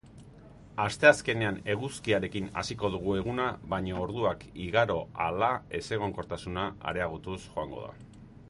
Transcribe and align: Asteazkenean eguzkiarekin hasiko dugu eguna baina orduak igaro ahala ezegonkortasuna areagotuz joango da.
Asteazkenean 0.83 1.57
eguzkiarekin 1.73 2.47
hasiko 2.61 2.91
dugu 2.95 3.13
eguna 3.19 3.45
baina 3.75 3.99
orduak 4.07 4.47
igaro 4.67 4.99
ahala 5.19 5.51
ezegonkortasuna 5.81 6.69
areagotuz 6.93 7.41
joango 7.45 7.87
da. 7.89 7.97